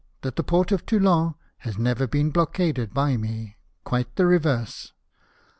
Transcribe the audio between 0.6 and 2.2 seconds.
of Toulon has never